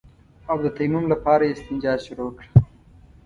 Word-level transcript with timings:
او 0.49 0.57
د 0.65 0.67
تيمم 0.77 1.05
لپاره 1.13 1.43
يې 1.45 1.53
استنجا 1.53 1.93
شروع 2.05 2.31
کړه. 2.37 2.47